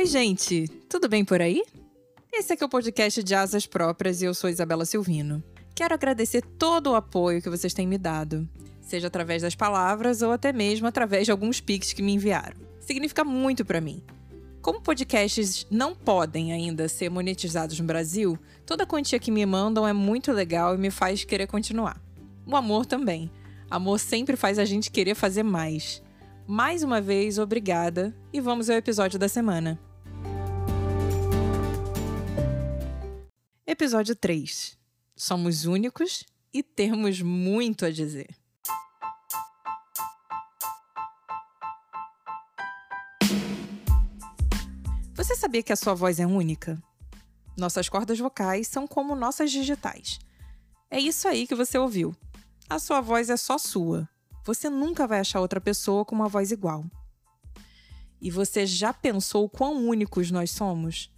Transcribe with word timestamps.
Oi, 0.00 0.06
gente! 0.06 0.66
Tudo 0.88 1.10
bem 1.10 1.26
por 1.26 1.42
aí? 1.42 1.62
Esse 2.32 2.54
aqui 2.54 2.62
é 2.62 2.66
o 2.66 2.70
podcast 2.70 3.22
de 3.22 3.34
Asas 3.34 3.66
Próprias 3.66 4.22
e 4.22 4.24
eu 4.24 4.32
sou 4.32 4.48
Isabela 4.48 4.86
Silvino. 4.86 5.44
Quero 5.74 5.92
agradecer 5.92 6.40
todo 6.40 6.86
o 6.86 6.94
apoio 6.94 7.42
que 7.42 7.50
vocês 7.50 7.74
têm 7.74 7.86
me 7.86 7.98
dado, 7.98 8.48
seja 8.80 9.08
através 9.08 9.42
das 9.42 9.54
palavras 9.54 10.22
ou 10.22 10.32
até 10.32 10.54
mesmo 10.54 10.86
através 10.86 11.26
de 11.26 11.30
alguns 11.30 11.60
pics 11.60 11.92
que 11.92 12.02
me 12.02 12.14
enviaram. 12.14 12.56
Significa 12.80 13.22
muito 13.24 13.62
para 13.62 13.78
mim. 13.78 14.02
Como 14.62 14.80
podcasts 14.80 15.66
não 15.70 15.94
podem 15.94 16.50
ainda 16.50 16.88
ser 16.88 17.10
monetizados 17.10 17.78
no 17.78 17.84
Brasil, 17.84 18.38
toda 18.64 18.84
a 18.84 18.86
quantia 18.86 19.18
que 19.18 19.30
me 19.30 19.44
mandam 19.44 19.86
é 19.86 19.92
muito 19.92 20.32
legal 20.32 20.74
e 20.74 20.78
me 20.78 20.90
faz 20.90 21.24
querer 21.24 21.46
continuar. 21.46 22.00
O 22.46 22.56
amor 22.56 22.86
também. 22.86 23.30
Amor 23.70 24.00
sempre 24.00 24.34
faz 24.34 24.58
a 24.58 24.64
gente 24.64 24.90
querer 24.90 25.14
fazer 25.14 25.42
mais. 25.42 26.02
Mais 26.46 26.82
uma 26.82 27.02
vez, 27.02 27.38
obrigada 27.38 28.16
e 28.32 28.40
vamos 28.40 28.70
ao 28.70 28.76
episódio 28.76 29.18
da 29.18 29.28
semana. 29.28 29.78
Episódio 33.72 34.16
3. 34.16 34.76
Somos 35.14 35.64
únicos 35.64 36.24
e 36.52 36.60
temos 36.60 37.22
muito 37.22 37.86
a 37.86 37.90
dizer. 37.92 38.26
Você 45.14 45.36
sabia 45.36 45.62
que 45.62 45.72
a 45.72 45.76
sua 45.76 45.94
voz 45.94 46.18
é 46.18 46.26
única? 46.26 46.82
Nossas 47.56 47.88
cordas 47.88 48.18
vocais 48.18 48.66
são 48.66 48.88
como 48.88 49.14
nossas 49.14 49.52
digitais. 49.52 50.18
É 50.90 50.98
isso 50.98 51.28
aí 51.28 51.46
que 51.46 51.54
você 51.54 51.78
ouviu. 51.78 52.12
A 52.68 52.80
sua 52.80 53.00
voz 53.00 53.30
é 53.30 53.36
só 53.36 53.56
sua 53.56 54.08
você 54.44 54.68
nunca 54.68 55.06
vai 55.06 55.20
achar 55.20 55.40
outra 55.40 55.60
pessoa 55.60 56.04
com 56.04 56.16
uma 56.16 56.28
voz 56.28 56.50
igual. 56.50 56.84
E 58.20 58.32
você 58.32 58.66
já 58.66 58.92
pensou 58.92 59.48
quão 59.48 59.86
únicos 59.86 60.28
nós 60.32 60.50
somos? 60.50 61.08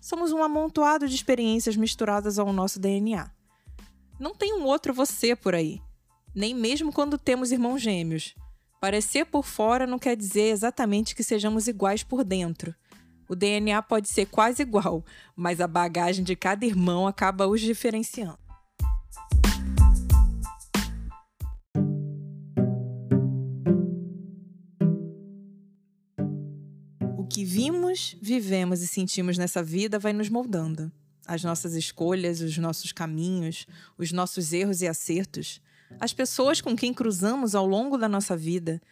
Somos 0.00 0.32
um 0.32 0.42
amontoado 0.42 1.08
de 1.08 1.14
experiências 1.14 1.76
misturadas 1.76 2.38
ao 2.38 2.52
nosso 2.52 2.78
DNA. 2.78 3.30
Não 4.18 4.34
tem 4.34 4.54
um 4.54 4.64
outro 4.64 4.92
você 4.92 5.34
por 5.34 5.54
aí, 5.54 5.80
nem 6.34 6.54
mesmo 6.54 6.92
quando 6.92 7.16
temos 7.16 7.52
irmãos 7.52 7.80
gêmeos. 7.80 8.34
Parecer 8.80 9.26
por 9.26 9.44
fora 9.44 9.86
não 9.86 9.98
quer 9.98 10.16
dizer 10.16 10.50
exatamente 10.50 11.14
que 11.14 11.22
sejamos 11.22 11.68
iguais 11.68 12.02
por 12.02 12.24
dentro. 12.24 12.74
O 13.28 13.36
DNA 13.36 13.80
pode 13.82 14.08
ser 14.08 14.26
quase 14.26 14.62
igual, 14.62 15.04
mas 15.36 15.60
a 15.60 15.66
bagagem 15.66 16.24
de 16.24 16.34
cada 16.34 16.66
irmão 16.66 17.06
acaba 17.06 17.46
os 17.46 17.60
diferenciando. 17.60 18.49
Que 27.30 27.44
vimos, 27.44 28.16
vivemos 28.20 28.82
e 28.82 28.88
sentimos 28.88 29.38
nessa 29.38 29.62
vida 29.62 30.00
vai 30.00 30.12
nos 30.12 30.28
moldando. 30.28 30.90
As 31.24 31.44
nossas 31.44 31.74
escolhas, 31.74 32.40
os 32.40 32.58
nossos 32.58 32.90
caminhos, 32.90 33.66
os 33.96 34.10
nossos 34.10 34.52
erros 34.52 34.82
e 34.82 34.88
acertos, 34.88 35.62
as 36.00 36.12
pessoas 36.12 36.60
com 36.60 36.74
quem 36.74 36.92
cruzamos 36.92 37.54
ao 37.54 37.64
longo 37.64 37.96
da 37.96 38.08
nossa 38.08 38.36
vida, 38.36 38.82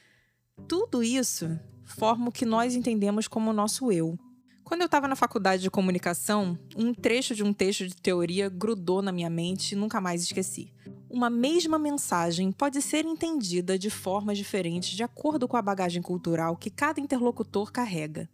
tudo 0.69 1.03
isso 1.03 1.59
forma 1.85 2.29
o 2.29 2.33
que 2.33 2.47
nós 2.47 2.77
entendemos 2.77 3.27
como 3.27 3.51
o 3.51 3.53
nosso 3.55 3.91
eu. 3.91 4.17
Quando 4.63 4.83
eu 4.83 4.87
estava 4.87 5.09
na 5.09 5.17
faculdade 5.17 5.63
de 5.63 5.71
comunicação, 5.71 6.57
um 6.77 6.95
trecho 6.95 7.35
de 7.35 7.43
um 7.43 7.53
texto 7.53 7.89
de 7.89 7.97
teoria 7.97 8.49
grudou 8.49 9.03
na 9.03 9.11
minha 9.11 9.31
mente 9.31 9.73
e 9.73 9.77
nunca 9.77 10.01
mais 10.01 10.23
esqueci. 10.23 10.73
Uma 11.11 11.31
mesma 11.31 11.79
mensagem 11.79 12.53
pode 12.53 12.83
ser 12.83 13.07
entendida 13.07 13.79
de 13.79 13.89
formas 13.89 14.37
diferentes 14.37 14.91
de 14.91 15.03
acordo 15.03 15.49
com 15.49 15.57
a 15.57 15.63
bagagem 15.63 16.03
cultural 16.03 16.55
que 16.55 16.69
cada 16.69 17.01
interlocutor 17.01 17.73
carrega. 17.73 18.29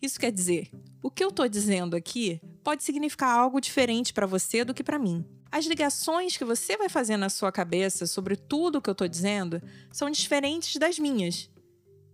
Isso 0.00 0.20
quer 0.20 0.30
dizer, 0.30 0.70
o 1.02 1.10
que 1.10 1.24
eu 1.24 1.30
estou 1.30 1.48
dizendo 1.48 1.96
aqui 1.96 2.40
pode 2.62 2.84
significar 2.84 3.36
algo 3.36 3.60
diferente 3.60 4.12
para 4.12 4.26
você 4.26 4.64
do 4.64 4.72
que 4.72 4.84
para 4.84 5.00
mim. 5.00 5.24
As 5.50 5.66
ligações 5.66 6.36
que 6.36 6.44
você 6.44 6.76
vai 6.76 6.88
fazer 6.88 7.16
na 7.16 7.28
sua 7.28 7.50
cabeça 7.50 8.06
sobre 8.06 8.36
tudo 8.36 8.78
o 8.78 8.82
que 8.82 8.88
eu 8.88 8.92
estou 8.92 9.08
dizendo 9.08 9.60
são 9.90 10.08
diferentes 10.08 10.76
das 10.76 10.98
minhas. 10.98 11.50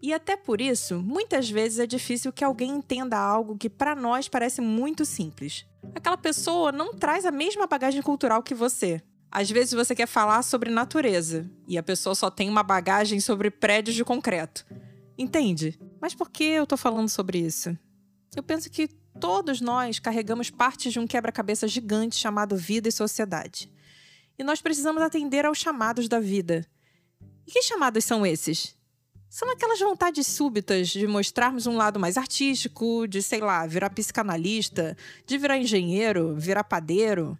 E 0.01 0.13
até 0.13 0.37
por 0.37 0.61
isso, 0.61 1.01
muitas 1.01 1.51
vezes 1.51 1.79
é 1.79 1.87
difícil 1.87 2.33
que 2.33 2.43
alguém 2.43 2.71
entenda 2.71 3.19
algo 3.19 3.59
que 3.59 3.69
para 3.69 3.95
nós 3.95 4.27
parece 4.27 4.61
muito 4.61 5.05
simples. 5.05 5.67
Aquela 5.95 6.17
pessoa 6.17 6.73
não 6.73 6.95
traz 6.95 7.27
a 7.27 7.31
mesma 7.31 7.67
bagagem 7.67 8.01
cultural 8.01 8.43
que 8.43 8.55
você. 8.55 9.03
Às 9.35 9.51
vezes 9.51 9.73
você 9.73 9.95
quer 9.95 10.07
falar 10.07 10.43
sobre 10.43 10.71
natureza 10.71 11.51
e 11.67 11.79
a 11.79 11.83
pessoa 11.83 12.15
só 12.15 12.31
tem 12.31 12.51
uma 12.51 12.63
bagagem 12.63 13.19
sobre 13.19 13.51
prédios 13.51 13.97
de 13.97 14.05
concreto. 14.05 14.67
Entende? 15.17 15.81
Mas 15.99 16.15
por 16.15 16.29
que 16.29 16.45
eu 16.45 16.67
tô 16.67 16.77
falando 16.77 17.09
sobre 17.09 17.39
isso? 17.39 17.75
Eu 18.37 18.43
penso 18.43 18.69
que 18.69 18.89
todos 19.19 19.63
nós 19.63 19.99
carregamos 19.99 20.51
partes 20.51 20.93
de 20.93 20.99
um 20.99 21.07
quebra-cabeça 21.07 21.67
gigante 21.67 22.17
chamado 22.17 22.57
vida 22.57 22.91
e 22.91 22.93
sociedade. 22.93 23.73
E 24.39 24.45
nós 24.45 24.61
precisamos 24.61 25.03
atender 25.03 25.47
aos 25.47 25.57
chamados 25.57 26.09
da 26.09 26.21
vida. 26.21 26.67
E 27.47 27.53
que 27.53 27.63
chamados 27.63 28.05
são 28.05 28.27
esses? 28.27 28.77
São 29.31 29.51
aquelas 29.51 29.81
vontades 29.81 30.27
súbitas 30.27 30.91
de 30.91 31.07
mostrarmos 31.07 31.67
um 31.67 31.79
lado 31.79 31.99
mais 31.99 32.19
artístico, 32.19 33.07
de, 33.09 33.23
sei 33.23 33.41
lá, 33.41 33.67
virar 33.67 33.89
psicanalista, 33.89 34.95
de 35.27 35.39
virar 35.39 35.57
engenheiro, 35.57 36.37
virar 36.37 36.65
padeiro. 36.65 37.39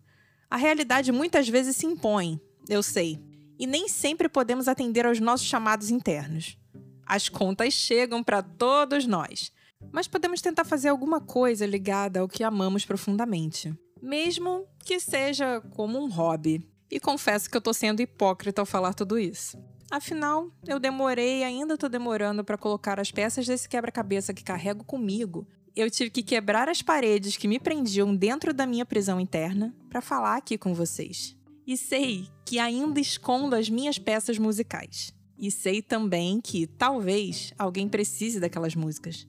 A 0.53 0.57
realidade 0.57 1.11
muitas 1.11 1.49
vezes 1.49 1.77
se 1.77 1.87
impõe, 1.87 2.39
eu 2.69 2.83
sei, 2.83 3.19
e 3.59 3.67
nem 3.67 3.89
sempre 3.89 4.29
podemos 4.29 4.69
atender 4.69 5.07
aos 5.07 5.19
nossos 5.19 5.47
chamados 5.47 5.89
internos. 5.89 6.59
As 7.07 7.27
contas 7.27 7.73
chegam 7.73 8.23
para 8.23 8.43
todos 8.43 9.07
nós, 9.07 9.51
mas 9.91 10.07
podemos 10.07 10.43
tentar 10.43 10.67
fazer 10.67 10.91
alguma 10.91 11.23
coisa 11.23 11.65
ligada 11.65 12.21
ao 12.21 12.29
que 12.29 12.45
amamos 12.45 12.85
profundamente, 12.85 13.75
mesmo 14.03 14.67
que 14.85 15.01
seja 15.01 15.63
como 15.71 15.99
um 15.99 16.11
hobby. 16.11 16.63
E 16.91 17.01
confesso 17.01 17.49
que 17.49 17.57
eu 17.57 17.63
tô 17.63 17.73
sendo 17.73 18.03
hipócrita 18.03 18.61
ao 18.61 18.67
falar 18.67 18.93
tudo 18.93 19.19
isso. 19.19 19.57
Afinal, 19.91 20.51
eu 20.67 20.79
demorei 20.79 21.39
e 21.39 21.45
ainda 21.45 21.79
tô 21.79 21.89
demorando 21.89 22.45
para 22.45 22.59
colocar 22.59 23.01
as 23.01 23.11
peças 23.11 23.47
desse 23.47 23.67
quebra-cabeça 23.67 24.35
que 24.35 24.45
carrego 24.45 24.85
comigo. 24.85 25.49
Eu 25.75 25.91
tive 25.91 26.11
que 26.11 26.23
quebrar 26.23 26.69
as 26.69 26.83
paredes 26.83 27.39
que 27.39 27.49
me 27.49 27.59
prendiam 27.59 28.15
dentro 28.15 28.53
da 28.53 28.67
minha 28.67 28.85
prisão 28.85 29.19
interna 29.19 29.75
para 29.89 30.03
falar 30.03 30.37
aqui 30.37 30.59
com 30.59 30.75
vocês. 30.75 31.35
E 31.67 31.79
sei 31.79 32.29
que 32.45 32.59
ainda 32.59 33.01
escondo 33.01 33.57
as 33.57 33.71
minhas 33.71 33.99
peças 33.99 34.37
musicais. 34.37 35.15
E 35.39 35.51
sei 35.51 35.81
também 35.81 36.43
que, 36.43 36.67
talvez, 36.67 37.55
alguém 37.59 37.89
precise 37.89 38.39
daquelas 38.39 38.75
músicas. 38.75 39.27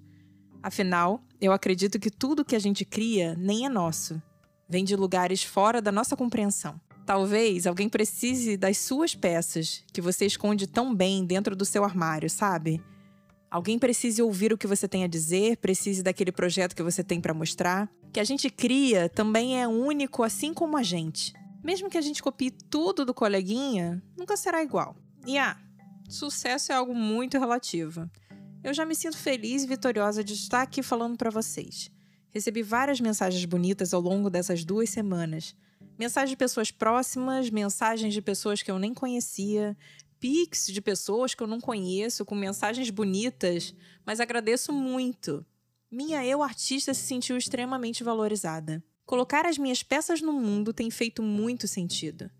Afinal, 0.61 1.23
eu 1.39 1.53
acredito 1.53 1.97
que 1.97 2.11
tudo 2.11 2.43
que 2.43 2.57
a 2.57 2.59
gente 2.59 2.83
cria 2.83 3.35
nem 3.37 3.65
é 3.65 3.69
nosso. 3.69 4.21
Vem 4.67 4.83
de 4.83 4.97
lugares 4.97 5.43
fora 5.43 5.81
da 5.81 5.93
nossa 5.93 6.15
compreensão. 6.17 6.79
Talvez 7.05 7.65
alguém 7.65 7.87
precise 7.87 8.57
das 8.57 8.77
suas 8.77 9.15
peças, 9.15 9.83
que 9.93 10.01
você 10.01 10.25
esconde 10.25 10.67
tão 10.67 10.93
bem 10.93 11.25
dentro 11.25 11.55
do 11.55 11.63
seu 11.63 11.85
armário, 11.85 12.29
sabe? 12.29 12.81
Alguém 13.53 13.77
precise 13.77 14.19
ouvir 14.19 14.51
o 14.51 14.57
que 14.57 14.65
você 14.65 14.87
tem 14.87 15.03
a 15.03 15.07
dizer, 15.07 15.57
precise 15.57 16.01
daquele 16.01 16.31
projeto 16.31 16.75
que 16.75 16.81
você 16.81 17.03
tem 17.03 17.21
para 17.21 17.35
mostrar. 17.35 17.87
Que 18.11 18.19
a 18.19 18.23
gente 18.23 18.49
cria 18.49 19.07
também 19.07 19.61
é 19.61 19.67
único, 19.67 20.23
assim 20.23 20.55
como 20.55 20.75
a 20.75 20.81
gente. 20.81 21.31
Mesmo 21.63 21.87
que 21.87 21.97
a 21.99 22.01
gente 22.01 22.23
copie 22.23 22.49
tudo 22.49 23.05
do 23.05 23.13
coleguinha, 23.13 24.01
nunca 24.17 24.35
será 24.35 24.63
igual. 24.63 24.95
E 25.27 25.37
ah, 25.37 25.55
sucesso 26.09 26.71
é 26.71 26.75
algo 26.75 26.95
muito 26.95 27.37
relativo. 27.37 28.09
Eu 28.63 28.73
já 28.73 28.87
me 28.87 28.95
sinto 28.95 29.17
feliz 29.17 29.63
e 29.63 29.67
vitoriosa 29.67 30.23
de 30.23 30.33
estar 30.33 30.63
aqui 30.63 30.81
falando 30.81 31.15
para 31.15 31.29
vocês. 31.29 31.91
Recebi 32.31 32.63
várias 32.63 32.99
mensagens 32.99 33.45
bonitas 33.45 33.93
ao 33.93 34.01
longo 34.01 34.31
dessas 34.31 34.65
duas 34.65 34.89
semanas. 34.89 35.55
Mensagens 35.99 36.31
de 36.31 36.37
pessoas 36.37 36.71
próximas, 36.71 37.51
mensagens 37.51 38.15
de 38.15 38.21
pessoas 38.21 38.63
que 38.63 38.71
eu 38.71 38.79
nem 38.79 38.95
conhecia, 38.95 39.77
pics 40.23 40.67
de 40.67 40.81
pessoas 40.81 41.35
que 41.35 41.43
eu 41.43 41.47
não 41.47 41.59
conheço 41.59 42.23
com 42.23 42.33
mensagens 42.33 42.89
bonitas, 42.89 43.75
mas 44.05 44.21
agradeço 44.21 44.71
muito. 44.71 45.45
Minha 45.91 46.25
eu 46.25 46.41
artista 46.41 46.93
se 46.93 47.01
sentiu 47.01 47.35
extremamente 47.35 48.05
valorizada. 48.05 48.81
Colocar 49.05 49.45
as 49.45 49.57
minhas 49.57 49.83
peças 49.83 50.21
no 50.21 50.31
mundo 50.31 50.71
tem 50.71 50.89
feito 50.89 51.21
muito 51.21 51.67
sentido. 51.67 52.31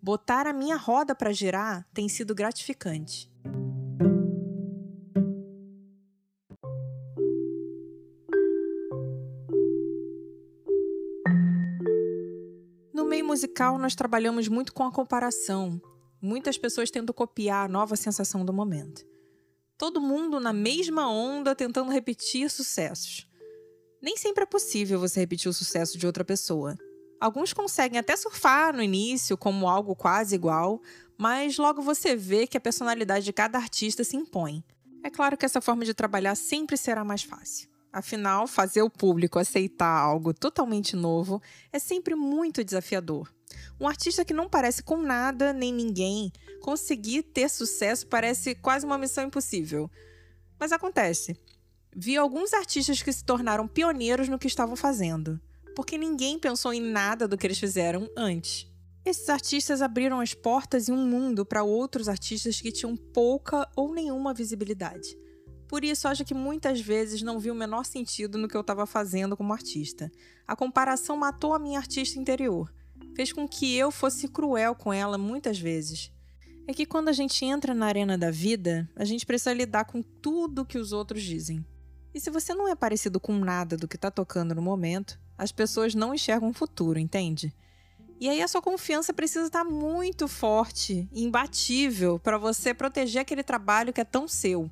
Botar 0.00 0.46
a 0.46 0.52
minha 0.52 0.76
roda 0.76 1.12
para 1.12 1.32
girar 1.32 1.84
tem 1.92 2.08
sido 2.08 2.36
gratificante. 2.36 3.28
No 12.92 13.04
meio 13.04 13.26
musical, 13.26 13.76
nós 13.76 13.96
trabalhamos 13.96 14.46
muito 14.46 14.72
com 14.72 14.84
a 14.84 14.92
comparação. 14.92 15.82
Muitas 16.26 16.56
pessoas 16.56 16.90
tentam 16.90 17.14
copiar 17.14 17.66
a 17.66 17.68
nova 17.68 17.96
sensação 17.96 18.46
do 18.46 18.52
momento. 18.52 19.04
Todo 19.76 20.00
mundo 20.00 20.40
na 20.40 20.54
mesma 20.54 21.06
onda 21.06 21.54
tentando 21.54 21.92
repetir 21.92 22.48
sucessos. 22.48 23.28
Nem 24.00 24.16
sempre 24.16 24.44
é 24.44 24.46
possível 24.46 24.98
você 24.98 25.20
repetir 25.20 25.50
o 25.50 25.52
sucesso 25.52 25.98
de 25.98 26.06
outra 26.06 26.24
pessoa. 26.24 26.78
Alguns 27.20 27.52
conseguem 27.52 27.98
até 27.98 28.16
surfar 28.16 28.74
no 28.74 28.82
início 28.82 29.36
como 29.36 29.68
algo 29.68 29.94
quase 29.94 30.34
igual, 30.34 30.80
mas 31.18 31.58
logo 31.58 31.82
você 31.82 32.16
vê 32.16 32.46
que 32.46 32.56
a 32.56 32.60
personalidade 32.60 33.26
de 33.26 33.32
cada 33.34 33.58
artista 33.58 34.02
se 34.02 34.16
impõe. 34.16 34.64
É 35.02 35.10
claro 35.10 35.36
que 35.36 35.44
essa 35.44 35.60
forma 35.60 35.84
de 35.84 35.92
trabalhar 35.92 36.36
sempre 36.36 36.78
será 36.78 37.04
mais 37.04 37.22
fácil. 37.22 37.68
Afinal, 37.92 38.46
fazer 38.46 38.80
o 38.80 38.88
público 38.88 39.38
aceitar 39.38 40.00
algo 40.00 40.32
totalmente 40.32 40.96
novo 40.96 41.42
é 41.70 41.78
sempre 41.78 42.14
muito 42.14 42.64
desafiador. 42.64 43.30
Um 43.80 43.88
artista 43.88 44.24
que 44.24 44.34
não 44.34 44.48
parece 44.48 44.82
com 44.82 44.96
nada 44.96 45.52
nem 45.52 45.72
ninguém, 45.72 46.32
conseguir 46.60 47.22
ter 47.22 47.48
sucesso 47.48 48.06
parece 48.06 48.54
quase 48.54 48.86
uma 48.86 48.98
missão 48.98 49.24
impossível. 49.24 49.90
Mas 50.58 50.72
acontece. 50.72 51.36
Vi 51.94 52.16
alguns 52.16 52.52
artistas 52.52 53.02
que 53.02 53.12
se 53.12 53.24
tornaram 53.24 53.68
pioneiros 53.68 54.28
no 54.28 54.38
que 54.38 54.46
estavam 54.46 54.74
fazendo, 54.74 55.40
porque 55.76 55.96
ninguém 55.96 56.38
pensou 56.38 56.72
em 56.72 56.80
nada 56.80 57.28
do 57.28 57.36
que 57.36 57.46
eles 57.46 57.58
fizeram 57.58 58.10
antes. 58.16 58.66
Esses 59.04 59.28
artistas 59.28 59.82
abriram 59.82 60.18
as 60.18 60.32
portas 60.32 60.88
e 60.88 60.92
um 60.92 61.06
mundo 61.06 61.44
para 61.44 61.62
outros 61.62 62.08
artistas 62.08 62.60
que 62.60 62.72
tinham 62.72 62.96
pouca 62.96 63.68
ou 63.76 63.92
nenhuma 63.92 64.32
visibilidade. 64.32 65.16
Por 65.68 65.84
isso, 65.84 66.08
acho 66.08 66.24
que 66.24 66.32
muitas 66.32 66.80
vezes 66.80 67.20
não 67.20 67.38
vi 67.38 67.50
o 67.50 67.54
menor 67.54 67.84
sentido 67.84 68.38
no 68.38 68.48
que 68.48 68.56
eu 68.56 68.60
estava 68.62 68.86
fazendo 68.86 69.36
como 69.36 69.52
artista. 69.52 70.10
A 70.46 70.56
comparação 70.56 71.16
matou 71.16 71.54
a 71.54 71.58
minha 71.58 71.78
artista 71.78 72.18
interior. 72.18 72.72
Fez 73.14 73.32
com 73.32 73.46
que 73.48 73.76
eu 73.76 73.90
fosse 73.90 74.28
cruel 74.28 74.74
com 74.74 74.92
ela 74.92 75.16
muitas 75.16 75.58
vezes. 75.58 76.12
É 76.66 76.72
que 76.72 76.86
quando 76.86 77.08
a 77.08 77.12
gente 77.12 77.44
entra 77.44 77.74
na 77.74 77.86
arena 77.86 78.16
da 78.16 78.30
vida, 78.30 78.88
a 78.96 79.04
gente 79.04 79.26
precisa 79.26 79.52
lidar 79.52 79.84
com 79.84 80.02
tudo 80.02 80.64
que 80.64 80.78
os 80.78 80.92
outros 80.92 81.22
dizem. 81.22 81.64
E 82.14 82.20
se 82.20 82.30
você 82.30 82.54
não 82.54 82.68
é 82.68 82.74
parecido 82.74 83.20
com 83.20 83.32
nada 83.38 83.76
do 83.76 83.88
que 83.88 83.96
está 83.96 84.10
tocando 84.10 84.54
no 84.54 84.62
momento, 84.62 85.20
as 85.36 85.52
pessoas 85.52 85.94
não 85.94 86.14
enxergam 86.14 86.50
o 86.50 86.54
futuro, 86.54 86.98
entende? 86.98 87.52
E 88.20 88.28
aí 88.28 88.40
a 88.40 88.48
sua 88.48 88.62
confiança 88.62 89.12
precisa 89.12 89.46
estar 89.46 89.64
muito 89.64 90.28
forte, 90.28 91.08
imbatível, 91.12 92.18
para 92.18 92.38
você 92.38 92.72
proteger 92.72 93.20
aquele 93.20 93.42
trabalho 93.42 93.92
que 93.92 94.00
é 94.00 94.04
tão 94.04 94.26
seu. 94.26 94.70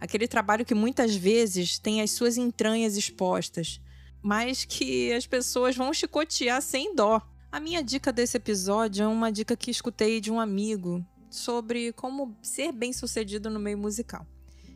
Aquele 0.00 0.28
trabalho 0.28 0.64
que 0.64 0.74
muitas 0.74 1.14
vezes 1.14 1.78
tem 1.78 2.00
as 2.00 2.12
suas 2.12 2.36
entranhas 2.36 2.96
expostas, 2.96 3.80
mas 4.22 4.64
que 4.64 5.12
as 5.12 5.26
pessoas 5.26 5.76
vão 5.76 5.92
chicotear 5.92 6.62
sem 6.62 6.94
dó. 6.94 7.20
A 7.56 7.60
minha 7.60 7.82
dica 7.82 8.12
desse 8.12 8.36
episódio 8.36 9.02
é 9.02 9.08
uma 9.08 9.32
dica 9.32 9.56
que 9.56 9.70
escutei 9.70 10.20
de 10.20 10.30
um 10.30 10.38
amigo 10.38 11.02
sobre 11.30 11.90
como 11.94 12.36
ser 12.42 12.70
bem-sucedido 12.70 13.48
no 13.48 13.58
meio 13.58 13.78
musical 13.78 14.26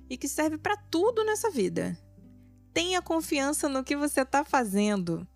e 0.08 0.16
que 0.16 0.26
serve 0.26 0.56
para 0.56 0.78
tudo 0.78 1.22
nessa 1.22 1.50
vida. 1.50 1.94
Tenha 2.72 3.02
confiança 3.02 3.68
no 3.68 3.84
que 3.84 3.94
você 3.94 4.22
está 4.22 4.46
fazendo. 4.46 5.28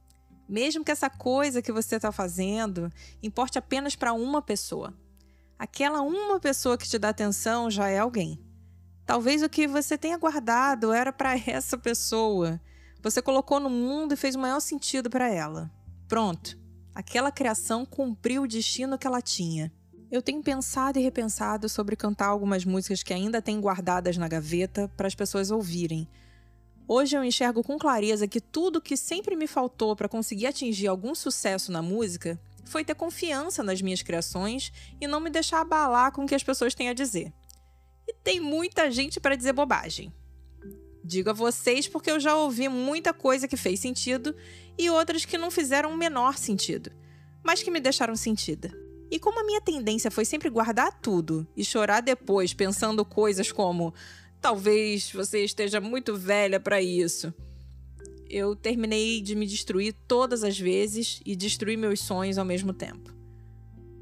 Mesmo 0.49 0.82
que 0.82 0.91
essa 0.91 1.11
coisa 1.11 1.61
que 1.61 1.70
você 1.70 1.96
está 1.96 2.11
fazendo 2.11 2.91
importe 3.23 3.58
apenas 3.58 3.94
para 3.94 4.14
uma 4.14 4.40
pessoa. 4.40 4.94
Aquela 5.58 6.00
uma 6.00 6.40
pessoa 6.40 6.79
que 6.79 6.88
te 6.88 6.99
dá 6.99 7.11
atenção 7.11 7.70
já 7.70 7.90
é 7.90 7.99
alguém. 7.99 8.43
Talvez 9.05 9.43
o 9.43 9.50
que 9.50 9.67
você 9.67 9.99
tenha 9.99 10.17
guardado 10.17 10.94
era 10.94 11.12
para 11.12 11.37
essa 11.47 11.76
pessoa. 11.76 12.58
Você 13.02 13.20
colocou 13.20 13.61
no 13.61 13.69
mundo 13.69 14.14
e 14.14 14.17
fez 14.17 14.35
o 14.35 14.40
maior 14.40 14.61
sentido 14.61 15.11
para 15.11 15.29
ela. 15.29 15.70
Pronto. 16.08 16.63
Aquela 16.94 17.32
criação 17.32 17.85
cumpriu 17.85 18.43
o 18.43 18.49
destino 18.49 18.96
que 18.96 19.06
ela 19.06 19.20
tinha. 19.20 19.73
Eu 20.11 20.23
tenho 20.23 20.43
pensado 20.43 20.99
e 20.99 21.02
repensado 21.02 21.69
sobre 21.69 21.96
cantar 21.96 22.29
algumas 22.29 22.64
músicas 22.64 23.02
que 23.02 23.12
ainda 23.12 23.43
tenho 23.43 23.61
guardadas 23.61 24.17
na 24.17 24.29
gaveta 24.29 24.91
para 24.96 25.08
as 25.08 25.14
pessoas 25.14 25.50
ouvirem 25.50 26.08
Hoje 26.87 27.17
eu 27.17 27.25
enxergo 27.25 27.62
com 27.62 27.79
clareza 27.79 28.29
que 28.29 28.43
tudo 28.43 28.81
que 28.81 28.94
sempre 28.94 29.35
me 29.35 29.46
faltou 29.46 29.96
para 29.96 30.08
conseguir 30.08 30.46
atingir 30.46 30.87
algum 30.87 31.14
sucesso 31.14 31.73
na 31.73 31.81
música 31.81 32.38
foi 32.62 32.85
ter 32.85 32.94
confiança 32.94 33.62
nas 33.62 33.81
minhas 33.81 34.02
criações 34.02 34.70
e 35.00 35.06
não 35.06 35.19
me 35.19 35.31
deixar 35.31 35.62
abalar 35.62 36.12
com 36.12 36.25
o 36.25 36.26
que 36.26 36.35
as 36.35 36.43
pessoas 36.43 36.75
têm 36.75 36.90
a 36.90 36.94
dizer. 36.94 37.32
E 38.06 38.12
tem 38.12 38.38
muita 38.38 38.90
gente 38.90 39.19
para 39.19 39.35
dizer 39.35 39.55
bobagem. 39.55 40.12
Digo 41.05 41.31
a 41.31 41.35
vocês 41.35 41.87
porque 41.87 42.11
eu 42.11 42.19
já 42.19 42.35
ouvi 42.35 42.69
muita 42.69 43.12
coisa 43.12 43.47
que 43.47 43.56
fez 43.56 43.79
sentido 43.79 44.35
e 44.79 44.89
outras 44.89 45.25
que 45.25 45.37
não 45.37 45.51
fizeram 45.51 45.93
o 45.93 45.97
menor 45.97 46.39
sentido, 46.39 46.91
mas 47.43 47.62
que 47.62 47.71
me 47.71 47.79
deixaram 47.79 48.17
sentida. 48.17 48.73
E 49.11 49.19
como 49.19 49.39
a 49.39 49.45
minha 49.45 49.61
tendência 49.61 50.11
foi 50.11 50.25
sempre 50.25 50.49
guardar 50.49 50.99
tudo 51.01 51.47
e 51.55 51.65
chorar 51.65 52.01
depois 52.01 52.55
pensando 52.55 53.05
coisas 53.05 53.53
como 53.53 53.93
Talvez 54.45 55.11
você 55.11 55.43
esteja 55.43 55.81
muito 55.81 56.15
velha 56.15 56.61
para 56.61 56.83
isso. 56.83 57.33
Eu 58.29 58.55
terminei 58.55 59.23
de 59.23 59.35
me 59.35 59.47
destruir 59.47 59.95
todas 60.07 60.45
as 60.45 60.61
vezes 60.61 61.23
e 61.25 61.35
destruir 61.35 61.79
meus 61.79 62.00
sonhos 62.00 62.37
ao 62.37 62.45
mesmo 62.45 62.75
tempo. 62.75 63.11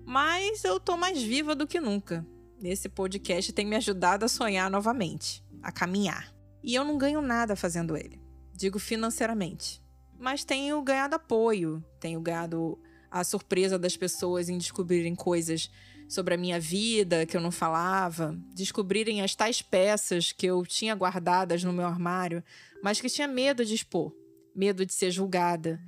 Mas 0.05 0.65
eu 0.65 0.81
tô 0.81 0.97
mais 0.97 1.23
viva 1.23 1.55
do 1.55 1.65
que 1.65 1.81
nunca. 1.81 2.27
Esse 2.61 2.89
podcast 2.89 3.53
tem 3.53 3.65
me 3.65 3.77
ajudado 3.77 4.25
a 4.25 4.29
sonhar 4.29 4.69
novamente, 4.69 5.45
a 5.63 5.71
caminhar. 5.71 6.35
E 6.63 6.75
eu 6.75 6.85
não 6.85 6.97
ganho 6.97 7.21
nada 7.21 7.57
fazendo 7.57 7.97
ele. 7.97 8.21
Digo 8.55 8.79
financeiramente. 8.79 9.83
Mas 10.19 10.45
tenho 10.45 10.81
ganhado 10.83 11.17
apoio, 11.17 11.85
tenho 11.99 12.21
ganhado 12.21 12.79
a 13.11 13.25
surpresa 13.25 13.79
das 13.79 13.97
pessoas 13.97 14.49
em 14.49 14.57
descobrirem 14.57 15.15
coisas 15.15 15.71
sobre 16.09 16.35
a 16.35 16.37
minha 16.37 16.61
vida 16.61 17.25
que 17.27 17.37
eu 17.37 17.41
não 17.41 17.51
falava, 17.51 18.39
descobrirem 18.55 19.23
as 19.23 19.35
tais 19.35 19.63
peças 19.63 20.31
que 20.31 20.47
eu 20.47 20.65
tinha 20.65 20.95
guardadas 20.95 21.65
no 21.65 21.73
meu 21.73 21.87
armário, 21.87 22.43
mas 22.83 23.01
que 23.01 23.09
tinha 23.09 23.27
medo 23.27 23.65
de 23.65 23.75
expor, 23.75 24.15
medo 24.55 24.85
de 24.85 24.93
ser 24.93 25.11
julgada. 25.11 25.81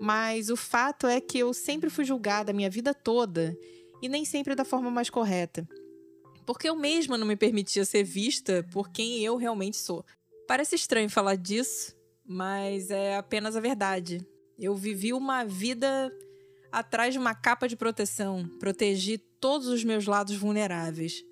Mas 0.00 0.50
o 0.50 0.56
fato 0.56 1.06
é 1.06 1.20
que 1.20 1.38
eu 1.38 1.52
sempre 1.52 1.90
fui 1.90 2.04
julgada 2.04 2.50
a 2.50 2.54
minha 2.54 2.70
vida 2.70 2.94
toda 2.94 3.56
e 4.02 4.08
nem 4.08 4.24
sempre 4.24 4.54
da 4.54 4.64
forma 4.64 4.90
mais 4.90 5.10
correta. 5.10 5.66
Porque 6.46 6.68
eu 6.68 6.76
mesma 6.76 7.16
não 7.18 7.26
me 7.26 7.36
permitia 7.36 7.84
ser 7.84 8.02
vista 8.02 8.66
por 8.72 8.90
quem 8.90 9.20
eu 9.24 9.36
realmente 9.36 9.76
sou. 9.76 10.04
Parece 10.50 10.74
estranho 10.74 11.08
falar 11.08 11.36
disso, 11.36 11.94
mas 12.26 12.90
é 12.90 13.16
apenas 13.16 13.54
a 13.54 13.60
verdade. 13.60 14.26
Eu 14.58 14.74
vivi 14.74 15.12
uma 15.12 15.44
vida 15.44 16.12
atrás 16.72 17.12
de 17.12 17.20
uma 17.20 17.36
capa 17.36 17.68
de 17.68 17.76
proteção, 17.76 18.50
protegi 18.58 19.16
todos 19.16 19.68
os 19.68 19.84
meus 19.84 20.06
lados 20.06 20.34
vulneráveis. 20.34 21.22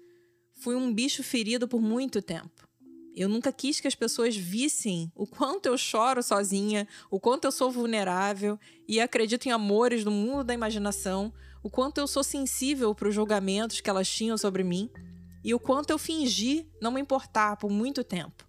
Fui 0.63 0.77
um 0.77 0.95
bicho 0.95 1.25
ferido 1.25 1.67
por 1.67 1.81
muito 1.81 2.23
tempo. 2.23 2.69
Eu 3.13 3.29
nunca 3.29 3.53
quis 3.53 3.81
que 3.81 3.89
as 3.89 3.95
pessoas 3.97 4.37
vissem 4.37 5.11
o 5.17 5.27
quanto 5.27 5.67
eu 5.67 5.77
choro 5.77 6.23
sozinha, 6.23 6.87
o 7.11 7.19
quanto 7.19 7.47
eu 7.47 7.51
sou 7.51 7.73
vulnerável 7.73 8.57
e 8.87 9.01
acredito 9.01 9.47
em 9.47 9.51
amores 9.51 10.05
do 10.05 10.13
mundo 10.13 10.45
da 10.45 10.55
imaginação, 10.55 11.35
o 11.61 11.69
quanto 11.69 11.99
eu 11.99 12.07
sou 12.07 12.23
sensível 12.23 12.95
para 12.95 13.09
os 13.09 13.15
julgamentos 13.17 13.81
que 13.81 13.91
elas 13.91 14.09
tinham 14.09 14.39
sobre 14.39 14.63
mim 14.63 14.89
e 15.43 15.53
o 15.53 15.59
quanto 15.59 15.91
eu 15.91 15.99
fingi 15.99 16.71
não 16.81 16.93
me 16.93 17.01
importar 17.01 17.57
por 17.57 17.69
muito 17.69 18.05
tempo. 18.05 18.48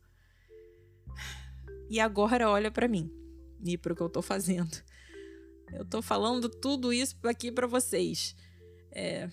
E 1.90 2.00
agora 2.00 2.50
olha 2.50 2.70
para 2.70 2.88
mim 2.88 3.12
e 3.66 3.78
para 3.78 3.94
o 3.94 3.96
que 3.96 4.02
eu 4.02 4.08
estou 4.08 4.22
fazendo. 4.22 4.78
Eu 5.74 5.86
tô 5.86 6.02
falando 6.02 6.50
tudo 6.50 6.94
isso 6.94 7.16
aqui 7.24 7.52
para 7.52 7.68
vocês. 7.68 8.36
É... 8.92 9.30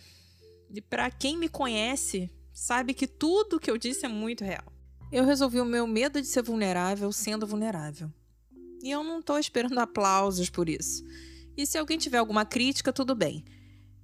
E 0.70 0.80
para 0.80 1.10
quem 1.10 1.36
me 1.36 1.48
conhece, 1.48 2.30
sabe 2.52 2.92
que 2.92 3.06
tudo 3.06 3.60
que 3.60 3.70
eu 3.70 3.78
disse 3.78 4.04
é 4.04 4.08
muito 4.08 4.44
real. 4.44 4.72
Eu 5.12 5.24
resolvi 5.24 5.60
o 5.60 5.64
meu 5.64 5.86
medo 5.86 6.20
de 6.20 6.26
ser 6.26 6.42
vulnerável 6.42 7.12
sendo 7.12 7.46
vulnerável. 7.46 8.12
E 8.82 8.90
eu 8.90 9.04
não 9.04 9.22
tô 9.22 9.38
esperando 9.38 9.78
aplausos 9.78 10.50
por 10.50 10.68
isso. 10.68 11.04
E 11.56 11.66
se 11.66 11.78
alguém 11.78 11.96
tiver 11.96 12.18
alguma 12.18 12.44
crítica, 12.44 12.92
tudo 12.92 13.14
bem. 13.14 13.44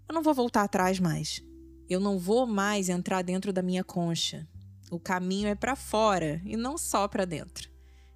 Eu 0.09 0.15
não 0.15 0.23
vou 0.23 0.33
voltar 0.33 0.63
atrás 0.63 1.01
mais. 1.01 1.43
Eu 1.89 2.01
não 2.01 2.19
vou 2.19 2.47
mais 2.47 2.89
entrar 2.89 3.23
dentro 3.23 3.53
da 3.53 3.63
minha 3.63 3.85
concha. 3.85 4.49
O 4.91 5.01
caminho 5.01 5.49
é 5.49 5.55
para 5.55 5.75
fora 5.75 6.41
e 6.45 6.57
não 6.57 6.79
só 6.79 7.09
para 7.09 7.25
dentro. 7.25 7.72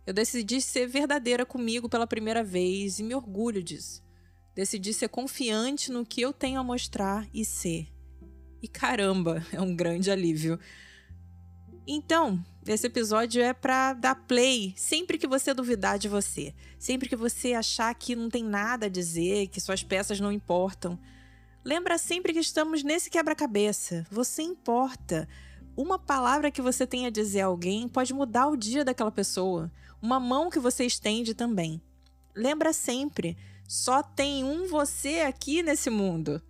Eu 0.06 0.14
decidi 0.14 0.60
ser 0.60 0.86
verdadeira 0.86 1.44
comigo 1.44 1.88
pela 1.88 2.06
primeira 2.06 2.44
vez 2.44 3.00
e 3.00 3.02
me 3.02 3.14
orgulho 3.14 3.60
disso. 3.60 4.04
Decidi 4.54 4.94
ser 4.94 5.08
confiante 5.08 5.90
no 5.90 6.06
que 6.06 6.20
eu 6.20 6.32
tenho 6.32 6.60
a 6.60 6.64
mostrar 6.64 7.28
e 7.34 7.44
ser. 7.44 7.88
E 8.62 8.68
caramba, 8.68 9.44
é 9.52 9.60
um 9.60 9.74
grande 9.74 10.10
alívio. 10.10 10.60
Então, 11.86 12.44
esse 12.66 12.86
episódio 12.86 13.42
é 13.42 13.52
para 13.52 13.94
dar 13.94 14.14
play 14.14 14.74
sempre 14.76 15.18
que 15.18 15.26
você 15.26 15.52
duvidar 15.52 15.98
de 15.98 16.08
você, 16.08 16.54
sempre 16.78 17.08
que 17.08 17.14
você 17.14 17.52
achar 17.52 17.94
que 17.94 18.16
não 18.16 18.28
tem 18.28 18.44
nada 18.44 18.86
a 18.86 18.88
dizer, 18.88 19.48
que 19.48 19.60
suas 19.60 19.82
peças 19.82 20.20
não 20.20 20.32
importam. 20.32 20.98
Lembra 21.64 21.98
sempre 21.98 22.32
que 22.32 22.38
estamos 22.38 22.84
nesse 22.84 23.10
quebra-cabeça. 23.10 24.06
Você 24.10 24.42
importa. 24.42 25.28
Uma 25.76 25.98
palavra 25.98 26.50
que 26.50 26.62
você 26.62 26.86
tem 26.86 27.06
a 27.06 27.10
dizer 27.10 27.40
a 27.40 27.46
alguém 27.46 27.88
pode 27.88 28.14
mudar 28.14 28.46
o 28.46 28.56
dia 28.56 28.84
daquela 28.84 29.10
pessoa. 29.12 29.70
Uma 30.00 30.20
mão 30.20 30.50
que 30.50 30.58
você 30.58 30.84
estende 30.84 31.34
também. 31.34 31.80
Lembra 32.34 32.72
sempre 32.72 33.36
só 33.68 34.00
tem 34.02 34.44
um 34.44 34.68
você 34.68 35.20
aqui 35.20 35.62
nesse 35.62 35.90
mundo. 35.90 36.40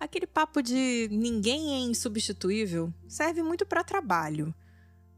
Aquele 0.00 0.26
papo 0.26 0.62
de 0.62 1.08
ninguém 1.10 1.74
é 1.74 1.78
insubstituível 1.78 2.92
serve 3.08 3.42
muito 3.42 3.66
para 3.66 3.84
trabalho. 3.84 4.54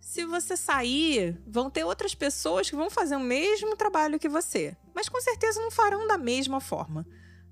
Se 0.01 0.25
você 0.25 0.57
sair, 0.57 1.41
vão 1.47 1.71
ter 1.71 1.85
outras 1.85 2.15
pessoas 2.15 2.71
que 2.71 2.77
vão 2.77 2.89
fazer 2.89 3.17
o 3.17 3.21
mesmo 3.21 3.77
trabalho 3.77 4.19
que 4.19 4.29
você, 4.29 4.77
mas 4.95 5.09
com 5.09 5.21
certeza 5.21 5.61
não 5.61 5.71
farão 5.71 6.07
da 6.07 6.17
mesma 6.17 6.61
forma. 6.61 7.07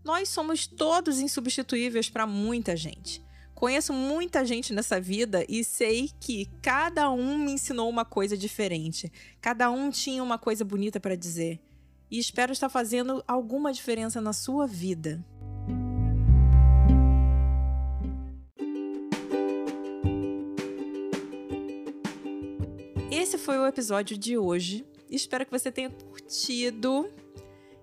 Nós 0.04 0.28
somos 0.28 0.66
todos 0.66 1.20
insubstituíveis 1.20 2.08
para 2.08 2.26
muita 2.26 2.76
gente. 2.76 3.25
Conheço 3.56 3.90
muita 3.90 4.44
gente 4.44 4.74
nessa 4.74 5.00
vida 5.00 5.42
e 5.48 5.64
sei 5.64 6.10
que 6.20 6.44
cada 6.60 7.10
um 7.10 7.38
me 7.38 7.52
ensinou 7.52 7.88
uma 7.88 8.04
coisa 8.04 8.36
diferente. 8.36 9.10
Cada 9.40 9.70
um 9.70 9.88
tinha 9.88 10.22
uma 10.22 10.36
coisa 10.36 10.62
bonita 10.62 11.00
para 11.00 11.16
dizer. 11.16 11.58
E 12.10 12.18
espero 12.18 12.52
estar 12.52 12.68
fazendo 12.68 13.24
alguma 13.26 13.72
diferença 13.72 14.20
na 14.20 14.34
sua 14.34 14.66
vida. 14.66 15.24
Esse 23.10 23.38
foi 23.38 23.56
o 23.58 23.66
episódio 23.66 24.18
de 24.18 24.36
hoje. 24.36 24.84
Espero 25.10 25.46
que 25.46 25.50
você 25.50 25.72
tenha 25.72 25.88
curtido. 25.88 27.10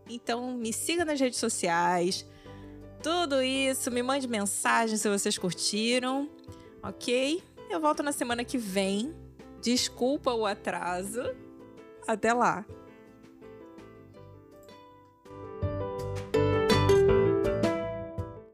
Então, 0.08 0.56
me 0.56 0.72
siga 0.72 1.04
nas 1.04 1.20
redes 1.20 1.40
sociais. 1.40 2.28
Tudo 3.04 3.42
isso, 3.42 3.92
me 3.92 4.02
mande 4.02 4.30
mensagem 4.30 4.96
se 4.96 5.10
vocês 5.10 5.38
curtiram, 5.38 6.30
ok? 6.82 7.44
Eu 7.70 7.82
volto 7.82 8.02
na 8.02 8.14
semana 8.14 8.46
que 8.46 8.58
vem. 8.58 9.14
Desculpa 9.62 10.32
o 10.34 10.46
atraso. 10.46 11.22
Até 12.08 12.32
lá! 12.32 12.66